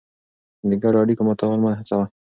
د 0.69 0.71
ګډو 0.83 0.97
اړیکو 1.03 1.23
ماتول 1.27 1.59
مه 1.63 1.71
هڅوه. 1.79 2.05